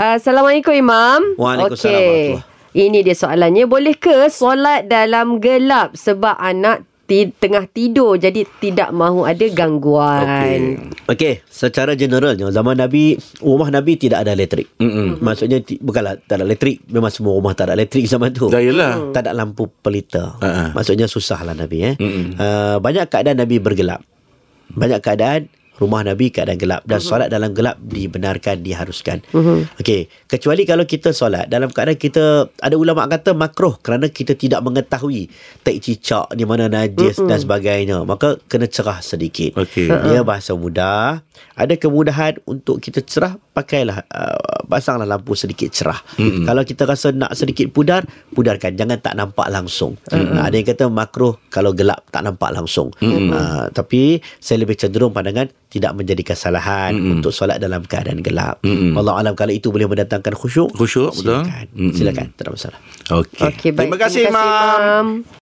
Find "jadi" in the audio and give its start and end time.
8.16-8.48